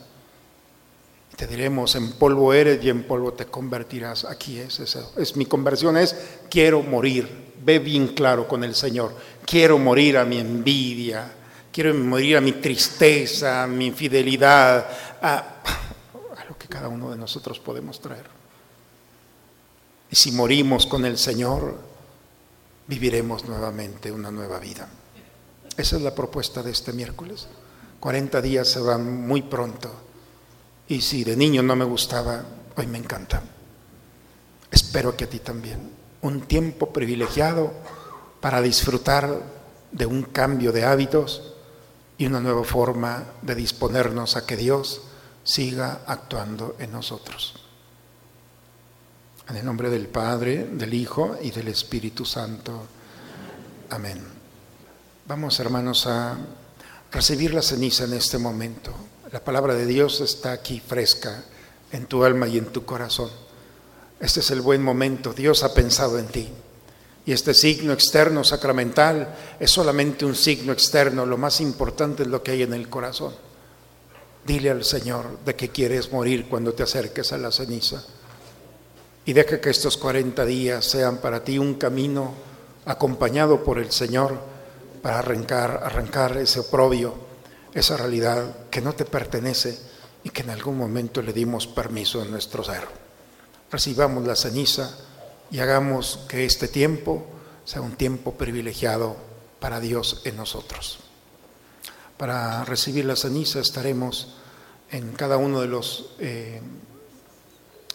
Te 1.38 1.48
diremos, 1.48 1.96
en 1.96 2.12
polvo 2.12 2.54
eres 2.54 2.84
y 2.84 2.90
en 2.90 3.04
polvo 3.04 3.32
te 3.32 3.46
convertirás. 3.46 4.26
Aquí 4.26 4.60
es 4.60 4.82
eso. 4.82 5.14
Es, 5.16 5.38
mi 5.38 5.46
conversión 5.46 5.96
es, 5.96 6.14
quiero 6.50 6.84
morir. 6.84 7.54
Ve 7.64 7.80
bien 7.80 8.10
claro 8.10 8.50
con 8.50 8.66
el 8.66 8.76
Señor. 8.76 9.14
Quiero 9.46 9.78
morir 9.78 10.18
a 10.18 10.26
mi 10.26 10.40
envidia. 10.40 11.36
Quiero 11.80 11.96
morir 11.96 12.36
a 12.36 12.42
mi 12.42 12.52
tristeza, 12.52 13.64
a 13.64 13.68
mi 13.68 13.86
infidelidad, 13.86 14.86
a, 15.22 15.38
a 15.38 16.46
lo 16.50 16.58
que 16.58 16.68
cada 16.68 16.90
uno 16.90 17.10
de 17.10 17.16
nosotros 17.16 17.58
podemos 17.58 18.02
traer. 18.02 18.26
Y 20.12 20.16
si 20.18 20.34
morimos 20.34 20.86
con 20.86 21.06
el 21.06 21.18
Señor, 21.18 21.78
viviremos 22.86 23.46
nuevamente 23.46 24.12
una 24.12 24.30
nueva 24.30 24.60
vida. 24.60 24.90
Esa 25.78 25.96
es 25.96 26.02
la 26.02 26.14
propuesta 26.14 26.62
de 26.62 26.72
este 26.72 26.92
miércoles. 26.92 27.48
40 28.02 28.42
días 28.42 28.68
se 28.68 28.82
van 28.82 29.26
muy 29.26 29.44
pronto. 29.44 29.90
Y 30.90 31.00
si 31.00 31.24
de 31.24 31.38
niño 31.38 31.64
no 31.64 31.78
me 31.78 31.86
gustaba, 31.86 32.44
hoy 32.76 32.88
me 32.88 32.98
encanta. 32.98 33.42
Espero 34.70 35.16
que 35.16 35.24
a 35.24 35.30
ti 35.30 35.40
también. 35.40 35.92
Un 36.24 36.42
tiempo 36.42 36.92
privilegiado 36.92 37.72
para 38.42 38.62
disfrutar 38.62 39.44
de 39.94 40.06
un 40.06 40.24
cambio 40.24 40.74
de 40.74 40.84
hábitos 40.84 41.49
y 42.20 42.28
una 42.28 42.42
nueva 42.42 42.66
forma 42.66 43.24
de 43.42 43.56
disponernos 43.56 44.36
a 44.36 44.46
que 44.46 44.58
Dios 44.58 45.02
siga 45.46 46.02
actuando 46.06 46.76
en 46.78 46.92
nosotros. 46.92 47.56
En 49.48 49.56
el 49.56 49.66
nombre 49.66 49.90
del 49.90 50.08
Padre, 50.08 50.66
del 50.66 50.94
Hijo 50.94 51.38
y 51.42 51.52
del 51.52 51.70
Espíritu 51.70 52.26
Santo. 52.26 52.86
Amén. 53.90 54.22
Vamos, 55.28 55.60
hermanos, 55.62 56.08
a 56.08 56.38
recibir 57.10 57.54
la 57.54 57.62
ceniza 57.62 58.04
en 58.04 58.14
este 58.14 58.38
momento. 58.38 58.94
La 59.32 59.42
palabra 59.42 59.74
de 59.74 59.86
Dios 59.86 60.20
está 60.20 60.52
aquí 60.52 60.82
fresca 60.82 61.46
en 61.94 62.06
tu 62.06 62.26
alma 62.26 62.50
y 62.50 62.58
en 62.58 62.66
tu 62.66 62.84
corazón. 62.84 63.30
Este 64.20 64.42
es 64.42 64.52
el 64.52 64.60
buen 64.60 64.84
momento. 64.84 65.34
Dios 65.34 65.64
ha 65.64 65.74
pensado 65.74 66.20
en 66.20 66.28
ti. 66.28 66.50
Y 67.26 67.32
este 67.32 67.54
signo 67.54 67.94
externo 67.94 68.44
sacramental 68.44 69.36
es 69.60 69.70
solamente 69.70 70.26
un 70.26 70.36
signo 70.36 70.74
externo. 70.74 71.26
Lo 71.26 71.38
más 71.38 71.62
importante 71.62 72.24
es 72.24 72.30
lo 72.30 72.42
que 72.42 72.52
hay 72.52 72.64
en 72.64 72.74
el 72.74 72.90
corazón. 72.90 73.34
Dile 74.46 74.72
al 74.72 74.84
Señor 74.84 75.40
de 75.46 75.56
que 75.56 75.70
quieres 75.70 76.12
morir 76.12 76.48
cuando 76.50 76.74
te 76.74 76.84
acerques 76.84 77.32
a 77.34 77.38
la 77.38 77.52
ceniza. 77.52 78.04
Y 79.26 79.34
deja 79.34 79.62
que 79.62 79.70
estos 79.70 79.98
40 79.98 80.44
días 80.46 80.86
sean 80.86 81.18
para 81.18 81.44
ti 81.44 81.60
un 81.60 81.76
camino 81.76 82.34
acompañado 82.86 83.64
por 83.64 83.78
el 83.78 83.92
Señor 83.92 84.40
para 85.02 85.20
arrancar, 85.20 85.82
arrancar 85.84 86.38
ese 86.38 86.62
oprobio, 86.62 87.14
esa 87.74 87.98
realidad 87.98 88.70
que 88.72 88.82
no 88.82 88.94
te 88.94 89.06
pertenece 89.06 89.78
y 90.24 90.32
que 90.32 90.42
en 90.42 90.50
algún 90.50 90.78
momento 90.78 91.22
le 91.22 91.34
dimos 91.34 91.68
permiso 91.68 92.24
en 92.24 92.32
nuestro 92.32 92.64
ser. 92.64 92.88
Recibamos 93.72 94.26
la 94.26 94.36
ceniza 94.36 94.98
y 95.52 95.60
hagamos 95.60 96.20
que 96.28 96.46
este 96.46 96.68
tiempo 96.68 97.26
sea 97.66 97.82
un 97.82 97.94
tiempo 97.94 98.34
privilegiado 98.34 99.18
para 99.60 99.80
Dios 99.80 100.22
en 100.26 100.38
nosotros. 100.38 101.00
Para 102.18 102.66
recibir 102.66 103.06
la 103.06 103.16
ceniza 103.16 103.60
estaremos 103.60 104.36
en 104.92 105.14
cada 105.14 105.38
uno 105.38 105.62
de 105.62 105.68
los 105.68 106.12
eh, 106.20 106.62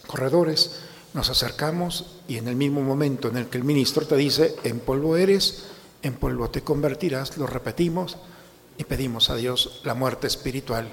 corredores, 0.07 0.81
nos 1.13 1.31
acercamos 1.31 2.21
y 2.29 2.39
en 2.39 2.49
el 2.49 2.57
mismo 2.57 2.83
momento 2.83 3.29
en 3.29 3.37
el 3.37 3.47
que 3.47 3.59
el 3.59 3.65
ministro 3.65 4.07
te 4.07 4.17
dice, 4.17 4.57
en 4.65 4.81
polvo 4.81 5.17
eres, 5.17 5.65
en 6.03 6.15
polvo 6.15 6.51
te 6.51 6.63
convertirás, 6.63 7.37
lo 7.37 7.47
repetimos 7.47 8.19
y 8.79 8.85
pedimos 8.85 9.31
a 9.31 9.37
Dios 9.37 9.81
la 9.85 9.95
muerte 9.95 10.27
espiritual 10.27 10.89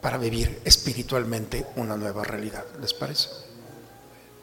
para 0.00 0.18
vivir 0.18 0.60
espiritualmente 0.64 1.66
una 1.76 1.96
nueva 1.96 2.24
realidad. 2.24 2.64
¿Les 2.80 2.94
parece? 2.94 3.53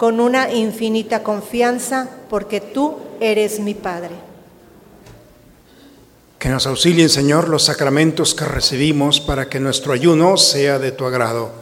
con 0.00 0.18
una 0.18 0.50
infinita 0.50 1.22
confianza, 1.22 2.08
porque 2.30 2.62
tú 2.62 2.96
eres 3.20 3.60
mi 3.60 3.74
Padre. 3.74 4.14
Que 6.38 6.48
nos 6.48 6.66
auxilien, 6.66 7.10
Señor, 7.10 7.50
los 7.50 7.66
sacramentos 7.66 8.34
que 8.34 8.46
recibimos 8.46 9.20
para 9.20 9.50
que 9.50 9.60
nuestro 9.60 9.92
ayuno 9.92 10.38
sea 10.38 10.78
de 10.78 10.92
tu 10.92 11.04
agrado 11.04 11.52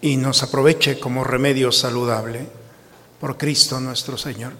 y 0.00 0.16
nos 0.18 0.44
aproveche 0.44 1.00
como 1.00 1.24
remedio 1.24 1.72
saludable. 1.72 2.46
Por 3.20 3.36
Cristo 3.36 3.80
nuestro 3.80 4.16
Señor. 4.16 4.52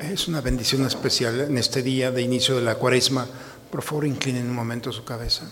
Es 0.00 0.28
una 0.28 0.40
bendición 0.40 0.86
especial 0.86 1.42
en 1.42 1.58
este 1.58 1.82
día 1.82 2.10
de 2.10 2.22
inicio 2.22 2.56
de 2.56 2.62
la 2.62 2.76
cuaresma 2.76 3.26
por 3.70 3.82
favor, 3.82 4.06
inclinen 4.06 4.48
un 4.48 4.54
momento 4.54 4.92
su 4.92 5.04
cabeza. 5.04 5.42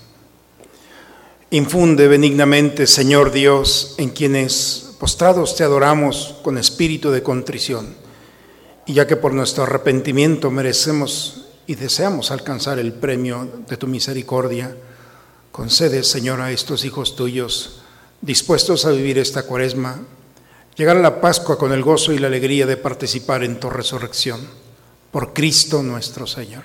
Infunde 1.51 2.09
benignamente, 2.09 2.87
Señor 2.87 3.31
Dios, 3.31 3.95
en 3.99 4.11
quienes 4.11 4.86
postrados 4.99 5.55
te 5.57 5.65
adoramos 5.65 6.37
con 6.43 6.59
espíritu 6.59 7.11
de 7.11 7.23
contrición. 7.23 7.95
Y 8.87 8.95
ya 8.95 9.07
que 9.07 9.17
por 9.17 9.33
nuestro 9.33 9.65
arrepentimiento 9.65 10.51
merecemos 10.51 11.47
y 11.67 11.75
deseamos 11.75 12.31
alcanzar 12.31 12.79
el 12.79 12.93
premio 12.93 13.49
de 13.69 13.77
tu 13.77 13.87
misericordia, 13.87 14.77
concede, 15.51 16.05
Señor, 16.05 16.41
a 16.41 16.53
estos 16.53 16.85
hijos 16.85 17.17
tuyos, 17.17 17.83
dispuestos 18.21 18.85
a 18.85 18.91
vivir 18.91 19.19
esta 19.19 19.43
cuaresma, 19.43 20.01
llegar 20.77 20.97
a 20.97 21.01
la 21.01 21.21
Pascua 21.21 21.59
con 21.59 21.73
el 21.73 21.83
gozo 21.83 22.13
y 22.13 22.19
la 22.19 22.29
alegría 22.29 22.67
de 22.67 22.77
participar 22.77 23.43
en 23.43 23.59
tu 23.59 23.71
resurrección. 23.71 24.41
Por 25.11 25.33
Cristo 25.33 25.83
nuestro 25.83 26.27
Señor. 26.27 26.63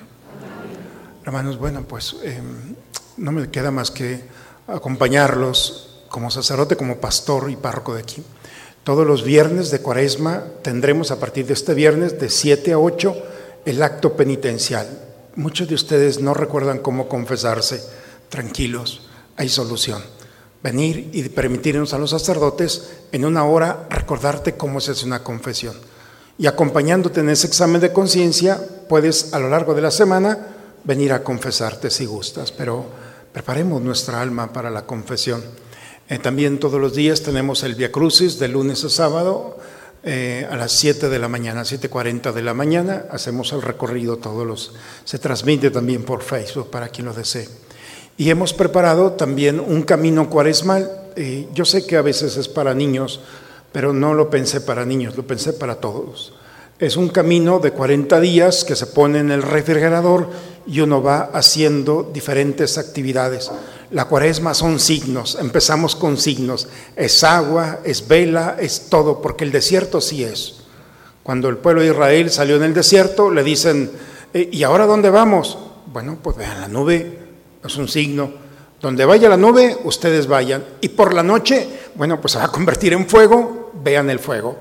Hermanos, 1.23 1.57
bueno, 1.57 1.83
pues 1.87 2.15
em, 2.23 2.75
no 3.17 3.31
me 3.31 3.49
queda 3.49 3.71
más 3.71 3.91
que 3.91 4.23
acompañarlos 4.67 5.90
como 6.11 6.29
sacerdote, 6.29 6.75
como 6.75 6.97
pastor 6.97 7.49
y 7.49 7.55
párroco 7.55 7.95
de 7.95 8.01
aquí. 8.01 8.21
Todos 8.83 9.07
los 9.07 9.23
viernes 9.23 9.71
de 9.71 9.79
cuaresma 9.79 10.43
tendremos 10.61 11.09
a 11.09 11.19
partir 11.19 11.47
de 11.47 11.53
este 11.53 11.73
viernes 11.73 12.19
de 12.19 12.29
7 12.29 12.73
a 12.73 12.79
8 12.79 13.15
el 13.65 13.81
acto 13.81 14.13
penitencial. 14.15 14.87
Muchos 15.35 15.69
de 15.69 15.75
ustedes 15.75 16.19
no 16.19 16.33
recuerdan 16.33 16.79
cómo 16.79 17.07
confesarse. 17.07 17.81
Tranquilos, 18.29 19.07
hay 19.37 19.49
solución. 19.49 20.03
Venir 20.61 21.09
y 21.13 21.27
permitirnos 21.29 21.93
a 21.93 21.97
los 21.97 22.09
sacerdotes 22.09 22.91
en 23.11 23.25
una 23.25 23.45
hora 23.45 23.87
recordarte 23.89 24.57
cómo 24.57 24.81
se 24.81 24.91
hace 24.91 25.05
una 25.05 25.23
confesión. 25.23 25.75
Y 26.37 26.47
acompañándote 26.47 27.21
en 27.21 27.29
ese 27.29 27.47
examen 27.47 27.81
de 27.81 27.93
conciencia, 27.93 28.59
puedes 28.89 29.33
a 29.33 29.39
lo 29.39 29.49
largo 29.49 29.73
de 29.73 29.81
la 29.81 29.91
semana 29.91 30.37
venir 30.83 31.13
a 31.13 31.23
confesarte 31.23 31.89
si 31.89 32.05
gustas, 32.05 32.51
pero 32.51 32.85
preparemos 33.31 33.81
nuestra 33.81 34.21
alma 34.21 34.51
para 34.51 34.69
la 34.69 34.85
confesión. 34.85 35.43
Eh, 36.11 36.19
también 36.19 36.59
todos 36.59 36.81
los 36.81 36.93
días 36.93 37.21
tenemos 37.21 37.63
el 37.63 37.75
Via 37.75 37.89
Crucis 37.89 38.37
de 38.37 38.49
lunes 38.49 38.83
a 38.83 38.89
sábado 38.89 39.55
eh, 40.03 40.45
a 40.51 40.57
las 40.57 40.73
7 40.73 41.07
de 41.07 41.19
la 41.19 41.29
mañana, 41.29 41.61
7.40 41.61 42.33
de 42.33 42.41
la 42.41 42.53
mañana. 42.53 43.05
Hacemos 43.09 43.53
el 43.53 43.61
recorrido 43.61 44.17
todos 44.17 44.45
los... 44.45 44.73
Se 45.05 45.19
transmite 45.19 45.71
también 45.71 46.03
por 46.03 46.21
Facebook 46.21 46.69
para 46.69 46.89
quien 46.89 47.05
lo 47.05 47.13
desee. 47.13 47.47
Y 48.17 48.29
hemos 48.29 48.51
preparado 48.51 49.13
también 49.13 49.61
un 49.61 49.83
camino 49.83 50.29
cuaresmal. 50.29 50.91
Eh, 51.15 51.47
yo 51.53 51.63
sé 51.63 51.87
que 51.87 51.95
a 51.95 52.01
veces 52.01 52.35
es 52.35 52.49
para 52.49 52.73
niños, 52.73 53.21
pero 53.71 53.93
no 53.93 54.13
lo 54.13 54.29
pensé 54.29 54.59
para 54.59 54.83
niños, 54.83 55.15
lo 55.15 55.25
pensé 55.25 55.53
para 55.53 55.75
todos. 55.75 56.33
Es 56.77 56.97
un 56.97 57.07
camino 57.07 57.59
de 57.59 57.71
40 57.71 58.19
días 58.19 58.65
que 58.65 58.75
se 58.75 58.87
pone 58.87 59.19
en 59.19 59.31
el 59.31 59.43
refrigerador 59.43 60.29
y 60.67 60.81
uno 60.81 61.01
va 61.01 61.29
haciendo 61.31 62.11
diferentes 62.13 62.77
actividades. 62.77 63.49
La 63.91 64.05
cuaresma 64.05 64.53
son 64.53 64.79
signos, 64.79 65.37
empezamos 65.39 65.97
con 65.97 66.17
signos. 66.17 66.69
Es 66.95 67.25
agua, 67.25 67.79
es 67.83 68.07
vela, 68.07 68.55
es 68.57 68.87
todo, 68.89 69.21
porque 69.21 69.43
el 69.43 69.51
desierto 69.51 69.99
sí 69.99 70.23
es. 70.23 70.61
Cuando 71.23 71.49
el 71.49 71.57
pueblo 71.57 71.81
de 71.81 71.87
Israel 71.87 72.31
salió 72.31 72.55
en 72.55 72.63
el 72.63 72.73
desierto, 72.73 73.29
le 73.29 73.43
dicen, 73.43 73.91
eh, 74.33 74.49
¿y 74.49 74.63
ahora 74.63 74.85
dónde 74.85 75.09
vamos? 75.09 75.57
Bueno, 75.87 76.17
pues 76.23 76.37
vean, 76.37 76.61
la 76.61 76.67
nube 76.69 77.19
es 77.65 77.75
un 77.75 77.89
signo. 77.89 78.31
Donde 78.79 79.03
vaya 79.03 79.27
la 79.27 79.35
nube, 79.35 79.77
ustedes 79.83 80.25
vayan. 80.25 80.63
Y 80.79 80.89
por 80.89 81.13
la 81.13 81.21
noche, 81.21 81.67
bueno, 81.95 82.19
pues 82.21 82.31
se 82.31 82.39
va 82.39 82.45
a 82.45 82.51
convertir 82.51 82.93
en 82.93 83.09
fuego, 83.09 83.71
vean 83.83 84.09
el 84.09 84.19
fuego. 84.19 84.57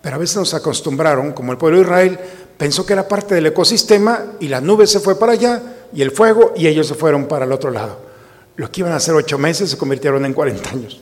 Pero 0.00 0.16
a 0.16 0.18
veces 0.18 0.36
nos 0.36 0.54
acostumbraron, 0.54 1.32
como 1.32 1.52
el 1.52 1.58
pueblo 1.58 1.76
de 1.76 1.84
Israel 1.84 2.18
pensó 2.56 2.86
que 2.86 2.94
era 2.94 3.06
parte 3.06 3.34
del 3.34 3.46
ecosistema 3.46 4.32
y 4.40 4.48
la 4.48 4.62
nube 4.62 4.86
se 4.86 4.98
fue 4.98 5.18
para 5.18 5.32
allá 5.32 5.62
y 5.92 6.00
el 6.00 6.10
fuego 6.10 6.54
y 6.56 6.66
ellos 6.66 6.86
se 6.86 6.94
fueron 6.94 7.26
para 7.26 7.44
el 7.44 7.52
otro 7.52 7.70
lado. 7.70 8.11
Lo 8.56 8.70
que 8.70 8.80
iban 8.80 8.92
a 8.92 9.00
ser 9.00 9.14
ocho 9.14 9.38
meses 9.38 9.70
se 9.70 9.78
convirtieron 9.78 10.24
en 10.24 10.34
40 10.34 10.70
años. 10.70 11.00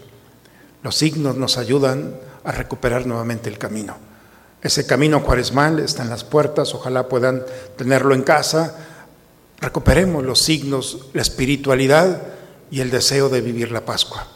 Los 0.82 0.96
signos 0.96 1.36
nos 1.36 1.58
ayudan 1.58 2.14
a 2.44 2.52
recuperar 2.52 3.06
nuevamente 3.06 3.48
el 3.48 3.58
camino. 3.58 3.96
Ese 4.62 4.86
camino 4.86 5.24
cuaresmal 5.24 5.78
está 5.80 6.02
en 6.02 6.10
las 6.10 6.24
puertas, 6.24 6.74
ojalá 6.74 7.08
puedan 7.08 7.44
tenerlo 7.76 8.14
en 8.14 8.22
casa. 8.22 8.76
Recuperemos 9.58 10.24
los 10.24 10.40
signos, 10.40 11.06
la 11.12 11.22
espiritualidad 11.22 12.22
y 12.70 12.80
el 12.80 12.90
deseo 12.90 13.28
de 13.28 13.40
vivir 13.40 13.72
la 13.72 13.84
Pascua. 13.84 14.26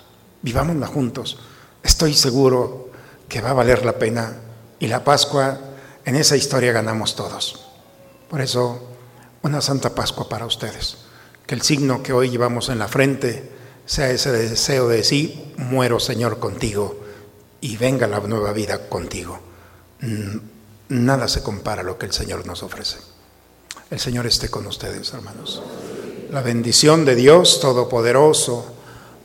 Vivámosla 0.42 0.86
juntos. 0.86 1.38
Estoy 1.82 2.14
seguro 2.14 2.90
que 3.28 3.40
va 3.40 3.50
a 3.50 3.54
valer 3.54 3.84
la 3.84 3.98
pena 3.98 4.36
y 4.78 4.88
la 4.88 5.04
Pascua, 5.04 5.58
en 6.04 6.16
esa 6.16 6.36
historia 6.36 6.72
ganamos 6.72 7.16
todos. 7.16 7.66
Por 8.28 8.40
eso, 8.40 8.82
una 9.42 9.60
Santa 9.60 9.94
Pascua 9.94 10.28
para 10.28 10.46
ustedes. 10.46 11.03
Que 11.46 11.54
el 11.54 11.62
signo 11.62 12.02
que 12.02 12.12
hoy 12.12 12.30
llevamos 12.30 12.68
en 12.68 12.78
la 12.78 12.88
frente 12.88 13.50
sea 13.86 14.10
ese 14.10 14.32
deseo 14.32 14.88
de 14.88 14.96
decir, 14.98 15.52
muero 15.58 16.00
Señor 16.00 16.38
contigo 16.38 17.00
y 17.60 17.76
venga 17.76 18.06
la 18.06 18.20
nueva 18.20 18.52
vida 18.52 18.88
contigo. 18.88 19.38
Mm, 20.00 20.36
nada 20.88 21.28
se 21.28 21.42
compara 21.42 21.82
a 21.82 21.84
lo 21.84 21.98
que 21.98 22.06
el 22.06 22.12
Señor 22.12 22.46
nos 22.46 22.62
ofrece. 22.62 22.98
El 23.90 23.98
Señor 23.98 24.26
esté 24.26 24.48
con 24.48 24.66
ustedes, 24.66 25.12
hermanos. 25.12 25.62
La 26.30 26.42
bendición 26.42 27.04
de 27.04 27.14
Dios 27.14 27.60
Todopoderoso, 27.60 28.66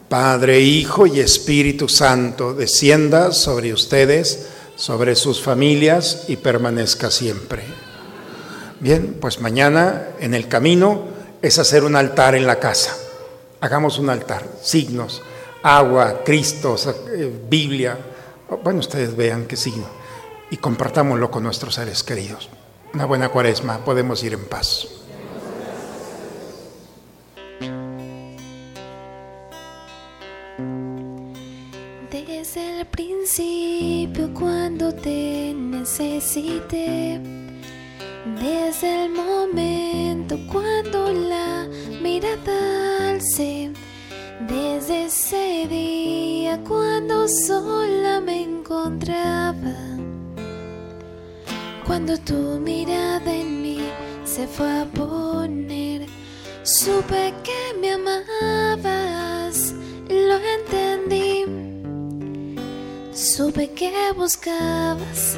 Padre, 0.10 0.60
Hijo 0.60 1.08
y 1.08 1.20
Espíritu 1.20 1.88
Santo, 1.88 2.54
descienda 2.54 3.32
sobre 3.32 3.74
ustedes, 3.74 4.48
sobre 4.76 5.16
sus 5.16 5.42
familias 5.42 6.26
y 6.28 6.38
permanezca 6.38 7.12
siempre. 7.12 7.64
Bien, 8.80 9.18
pues 9.20 9.42
mañana 9.42 10.10
en 10.20 10.34
el 10.34 10.48
camino 10.48 11.19
es 11.42 11.60
hacer 11.60 11.84
un 11.84 11.96
altar 11.96 12.36
en 12.36 12.46
la 12.46 12.60
casa. 12.60 12.96
Hagamos 13.62 14.00
un 14.00 14.10
altar, 14.10 14.44
signos, 14.62 15.22
agua, 15.64 16.22
Cristo, 16.24 16.76
eh, 17.16 17.32
Biblia. 17.50 17.98
Bueno, 18.64 18.80
ustedes 18.80 19.16
vean 19.16 19.46
qué 19.46 19.56
signo 19.56 19.86
y 20.50 20.58
compartámoslo 20.58 21.30
con 21.30 21.44
nuestros 21.44 21.76
seres 21.76 22.04
queridos. 22.04 22.50
Una 22.94 23.06
buena 23.06 23.30
cuaresma, 23.30 23.84
podemos 23.86 24.24
ir 24.24 24.34
en 24.34 24.46
paz. 24.46 24.88
Desde 32.10 32.80
el 32.80 32.88
principio 32.88 34.34
cuando 34.34 34.94
te 34.96 35.54
necesité, 35.54 37.22
desde 38.26 39.06
el 39.06 39.12
momento 39.12 40.38
cuando 40.52 41.12
la 41.12 41.68
mirada 42.02 43.10
alcé, 43.12 43.72
desde 44.48 45.06
ese 45.06 45.68
día 45.70 46.60
cuando 46.68 47.28
sola 47.28 48.22
me 48.22 48.44
encontraba 48.44 49.90
cuando 51.90 52.16
tu 52.20 52.60
mirada 52.60 53.34
en 53.34 53.64
mí 53.64 53.80
se 54.24 54.46
fue 54.46 54.82
a 54.82 54.86
poner, 54.86 56.06
supe 56.62 57.34
que 57.44 57.74
me 57.82 57.94
amabas, 57.94 59.74
lo 60.08 60.36
entendí. 60.38 61.46
Supe 63.12 63.72
que 63.72 63.92
buscabas 64.16 65.36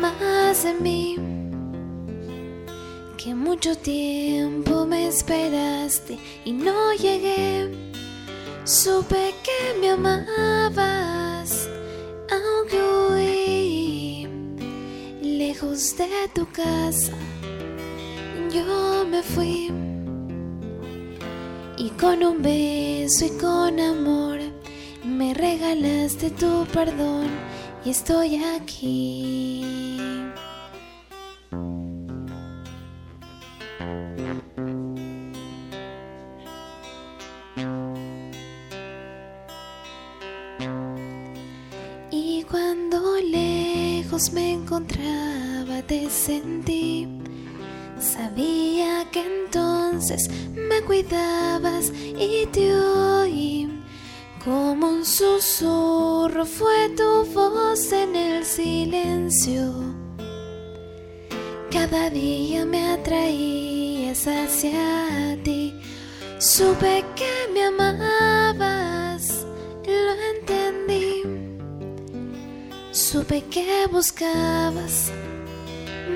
más 0.00 0.62
de 0.62 0.74
mí, 0.74 1.16
que 3.22 3.34
mucho 3.36 3.76
tiempo 3.76 4.84
me 4.84 5.06
esperaste 5.06 6.18
y 6.44 6.52
no 6.52 6.92
llegué. 6.94 7.70
Supe 8.64 9.34
que 9.44 9.78
me 9.80 9.90
amabas, 9.90 11.68
aunque 12.30 14.28
lejos 15.20 15.96
de 15.96 16.08
tu 16.34 16.46
casa, 16.50 17.12
yo 18.52 19.04
me 19.08 19.22
fui. 19.22 19.70
Y 21.76 21.90
con 21.90 22.24
un 22.24 22.42
beso 22.42 23.26
y 23.26 23.30
con 23.38 23.78
amor 23.78 24.40
me 25.04 25.32
regalaste 25.34 26.30
tu 26.30 26.66
perdón 26.72 27.28
y 27.84 27.90
estoy 27.90 28.42
aquí. 28.56 29.64
Encontraba, 44.72 45.82
te 45.86 46.08
sentí. 46.08 47.06
Sabía 48.00 49.06
que 49.12 49.20
entonces 49.20 50.30
me 50.54 50.80
cuidabas 50.82 51.92
y 51.94 52.46
te 52.46 52.74
oí. 52.74 53.68
Como 54.42 54.88
un 54.88 55.04
susurro 55.04 56.46
fue 56.46 56.88
tu 56.96 57.24
voz 57.34 57.92
en 57.92 58.16
el 58.16 58.44
silencio. 58.44 59.74
Cada 61.70 62.08
día 62.08 62.64
me 62.64 62.92
atraías 62.92 64.26
hacia 64.26 65.38
ti. 65.44 65.74
Supe 66.38 67.04
que 67.14 67.52
me 67.52 67.64
amabas, 67.64 68.71
Supe 73.32 73.48
que 73.48 73.86
buscabas 73.90 75.10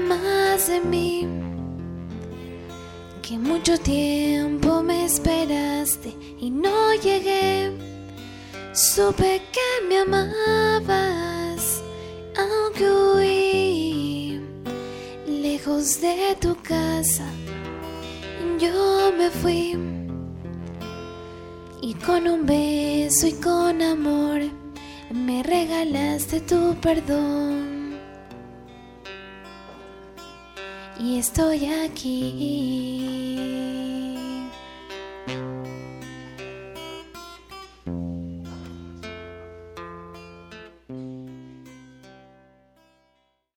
más 0.06 0.68
de 0.68 0.80
mí. 0.80 1.26
Que 3.22 3.38
mucho 3.38 3.78
tiempo 3.78 4.82
me 4.82 5.06
esperaste 5.06 6.14
y 6.38 6.50
no 6.50 6.92
llegué. 6.96 7.72
Supe 8.74 9.40
que 9.50 9.86
me 9.88 10.00
amabas, 10.00 11.82
aunque 12.36 12.84
huí 12.90 14.40
lejos 15.26 15.98
de 16.02 16.36
tu 16.38 16.54
casa. 16.56 17.24
Yo 18.58 19.10
me 19.16 19.30
fui 19.30 19.74
y 21.80 21.94
con 21.94 22.28
un 22.28 22.44
beso 22.44 23.26
y 23.26 23.32
con 23.32 23.80
amor 23.80 24.65
me 25.24 25.42
regalaste 25.42 26.40
tu 26.40 26.74
perdón. 26.80 27.76
y 30.98 31.18
estoy 31.18 31.66
aquí. 31.84 33.75